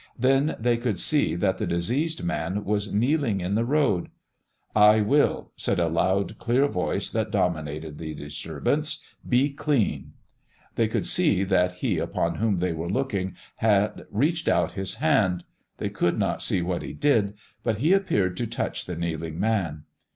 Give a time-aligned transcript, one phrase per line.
[0.17, 4.09] Then they could see that the diseased man was kneeling in the road.
[4.75, 9.05] "I will," said a loud, clear voice that dominated the disturbance.
[9.29, 10.13] "Be clean!"
[10.73, 15.43] They could see that He upon whom they were looking had reached out His hand.
[15.77, 19.83] They could not see what He did, but He appeared to touch the kneeling man.